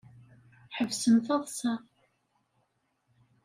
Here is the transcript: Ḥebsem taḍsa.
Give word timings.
Ḥebsem 0.77 1.15
taḍsa. 1.25 1.73